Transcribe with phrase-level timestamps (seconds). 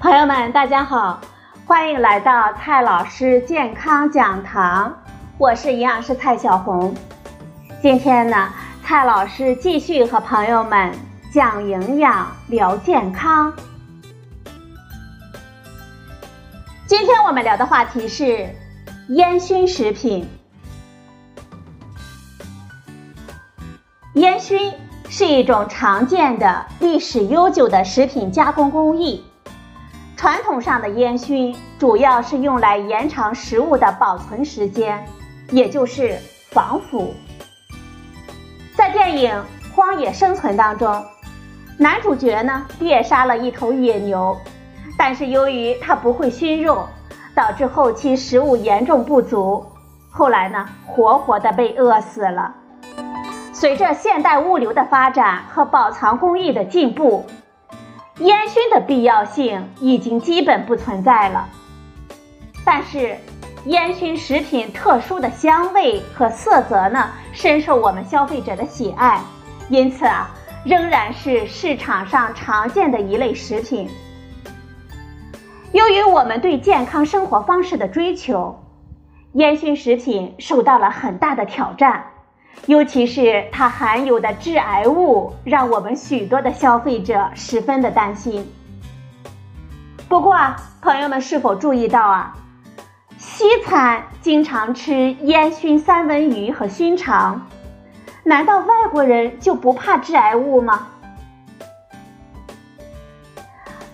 [0.00, 1.20] 朋友们，大家好，
[1.66, 4.98] 欢迎来到蔡老师健康讲堂，
[5.36, 6.94] 我是营养师蔡小红。
[7.82, 8.48] 今天呢，
[8.82, 10.90] 蔡老师继续和朋友们
[11.34, 13.52] 讲营养、聊健康。
[16.86, 18.48] 今天我们聊的话题是
[19.10, 20.26] 烟熏食品。
[24.14, 24.72] 烟熏
[25.10, 29.22] 是一种常见的、历史悠久的食品加工工艺。
[30.20, 35.02] 传统上的烟熏主要是用来延长食物的保存时间，
[35.50, 36.14] 也就是
[36.50, 37.14] 防腐。
[38.76, 39.30] 在电影
[39.74, 41.02] 《荒野生存》当中，
[41.78, 44.36] 男主角呢猎杀了一头野牛，
[44.98, 46.86] 但是由于他不会熏肉，
[47.34, 49.64] 导致后期食物严重不足，
[50.10, 52.54] 后来呢活活的被饿死了。
[53.54, 57.24] 随着现代物流的发展和保藏工艺的进步，
[58.20, 61.48] 烟熏的必要性已经基本不存在了。
[62.64, 63.16] 但是，
[63.64, 69.20] 烟熏食品特殊的香味和色泽呢，深受我们消费者的喜爱，
[69.70, 70.30] 因此啊，
[70.64, 73.88] 仍然是市场上常见的一类食品。
[75.72, 78.62] 由于我们对健康生活方式的追求，
[79.32, 82.04] 烟熏食品受到了很大的挑战。
[82.66, 88.46] 尤其是它含有的致癌物，让我们许多的消费者十分的担心。
[90.08, 90.36] 不过，
[90.80, 92.36] 朋友们是否注意到啊，
[93.18, 97.46] 西餐经常吃烟熏三文鱼和熏肠，
[98.24, 100.88] 难道外国人就不怕致癌物吗？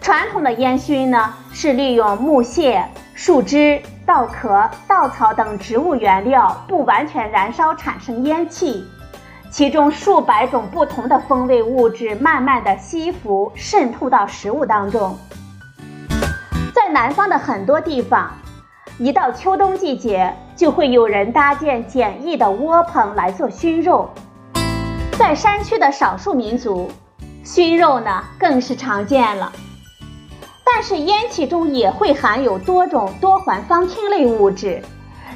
[0.00, 3.82] 传统的烟熏呢，是利用木屑、树枝。
[4.06, 8.86] 稻壳、稻草等植物原料不完全燃烧产生烟气，
[9.50, 15.18] 其中数百种不同的风味物质慢慢的吸附渗透到食物当中。
[16.72, 18.30] 在南方的很多地方，
[18.96, 24.08] 一到秋冬季节，就会有人搭建简易的窝棚来做熏肉。
[25.18, 26.88] 在山区的少数民族，
[27.42, 29.52] 熏肉呢更是常见了。
[30.78, 34.82] 但是烟气中也会含有多种多环芳烃类物质，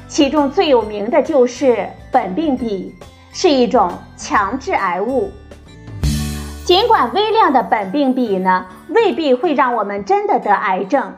[0.07, 2.93] 其中最有名的就是苯并芘，
[3.33, 5.31] 是一种强致癌物。
[6.63, 11.11] 尽管微量的苯并芘呢未必会让我们真的得癌症，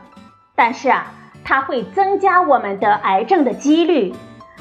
[0.55, 1.11] 但是啊，
[1.43, 4.13] 它会增加我们得癌症的几率。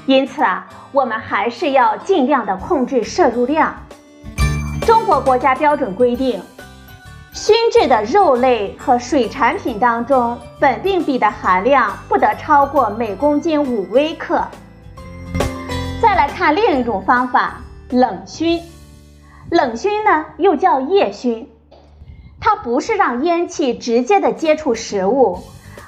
[0.06, 3.72] 因此啊，我们还是要尽量的控制摄入量。
[4.84, 6.42] 中国国家标准规定。
[7.32, 14.46] 熏制的肉类和水产品当中，苯并芘的含量不得超过每公斤五微克。
[16.00, 18.60] 再来看另一种方法，冷熏。
[19.50, 21.48] 冷熏呢，又叫夜熏，
[22.38, 25.38] 它不是让烟气直接的接触食物，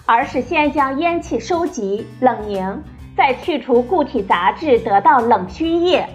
[0.06, 2.82] 而是先将烟气收集冷凝，
[3.18, 6.08] 再去除固体杂质，得到冷熏液，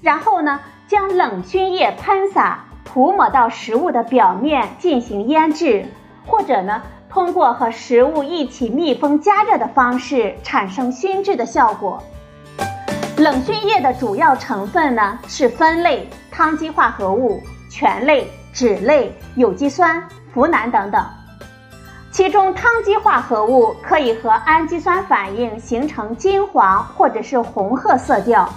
[0.00, 2.66] 然后呢，将冷熏液喷洒。
[2.84, 5.86] 涂抹到食物的表面进行腌制，
[6.26, 12.02] 或者呢，通过和食物一起密封加热的方式产生熏制的效果。
[13.16, 20.02] 冷熏液的主要成分呢是酚类、羟基化合物、醛类、酯类、有机酸、
[20.34, 21.04] 呋喃等等。
[22.10, 28.48] 其中，羟基化合物可以和氨基酸反应形成金黄或者是红褐色调。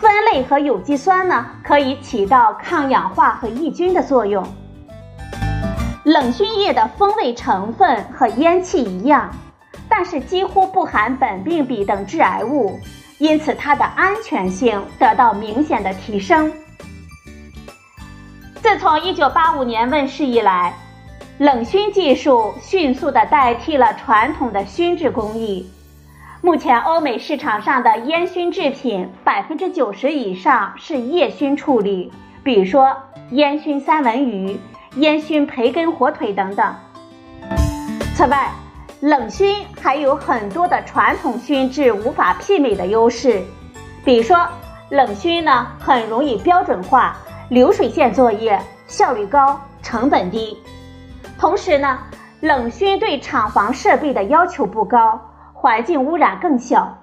[0.00, 4.46] 酚类和有机酸呢，可以起到抗氧化和抑菌的作用。
[6.04, 9.30] 冷熏液的风味成分和烟气一样，
[9.88, 12.78] 但是几乎不含苯并芘等致癌物，
[13.18, 16.50] 因此它的安全性得到明显的提升。
[18.62, 20.72] 自从1985年问世以来，
[21.38, 25.68] 冷熏技术迅速地代替了传统的熏制工艺。
[26.40, 32.12] 目前，欧美市场上的烟熏制品百分之九十以上是夜熏处理，
[32.44, 32.96] 比如说
[33.30, 34.58] 烟熏三文鱼、
[34.94, 36.72] 烟熏培根、火腿等等。
[38.14, 38.52] 此外，
[39.00, 43.42] 冷熏还有很多的传统熏制无法媲美的优势，
[44.04, 44.46] 比如说
[44.90, 47.16] 冷熏呢很容易标准化、
[47.48, 50.56] 流水线作业，效率高、成本低。
[51.36, 51.98] 同时呢，
[52.40, 55.20] 冷熏对厂房设备的要求不高。
[55.60, 56.98] 环境污染更小。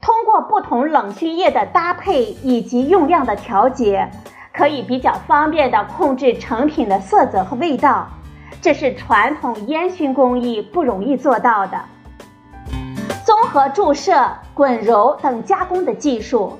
[0.00, 4.08] 通过不同冷熏液的搭配以及用量的调节，
[4.52, 8.06] 可以比较方便的控制成品的色泽和味道，
[8.62, 11.80] 这是传统烟熏工艺不容易做到的。
[13.24, 16.56] 综合注射、滚揉等加工的技术，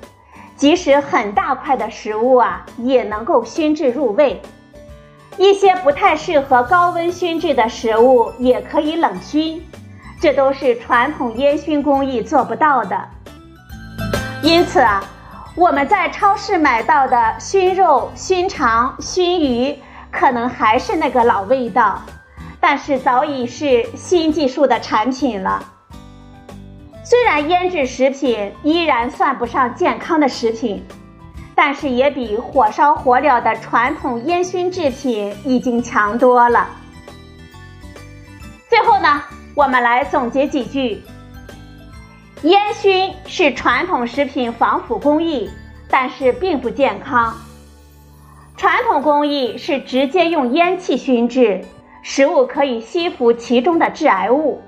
[0.56, 4.42] 即使很大块的食物啊，也能够熏制入味。
[5.38, 9.64] 一些不太适合高温熏制的食物也可以冷熏，
[10.24, 12.98] 这都是传统烟熏工艺做不到的。
[14.42, 15.04] 因此啊，
[15.54, 19.78] 我们在超市买到的熏肉、熏肠、熏鱼，
[20.10, 22.00] 可能还是那个老味道，
[22.58, 25.62] 但是早已是新技术的产品了。
[27.04, 30.82] 虽然腌制食品依然算不上健康的食品。
[31.54, 36.66] 但是也比火烧火燎的传统烟熏制品已经强多了。
[38.68, 39.22] 最后呢，
[39.54, 41.02] 我们来总结几句：
[42.42, 45.48] 烟熏是传统食品防腐工艺，
[45.88, 47.34] 但是并不健康。
[48.56, 51.64] 传统工艺是直接用烟气熏制，
[52.02, 54.60] 食物可以吸附其中的致癌物。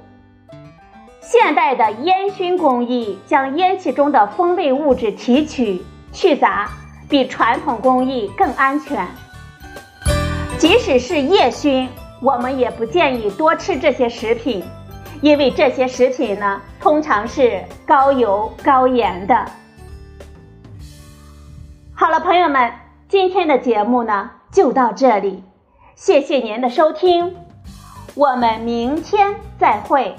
[1.21, 5.85] 现代的烟熏工艺将烟气中的风味物质提取。
[6.13, 6.71] 去杂
[7.11, 9.07] 比传统工艺更安全。
[10.57, 11.87] 即使是夜熏，
[12.21, 14.65] 我们也不建议多吃这些食品，
[15.21, 19.45] 因为这些食品呢，通常是高油高盐的。
[21.95, 22.73] 好了，朋友们，
[23.09, 25.43] 今天的节目呢就到这里，
[25.95, 27.35] 谢谢您的收听，
[28.15, 30.15] 我们明天再会。